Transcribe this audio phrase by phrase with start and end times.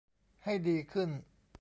[0.43, 1.09] ให้ดีขึ้น